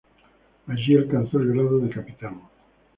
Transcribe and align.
Allí 0.65 0.97
alcanzó 0.97 1.37
el 1.37 1.53
grado 1.53 1.77
de 1.77 1.91
capitán. 1.91 2.41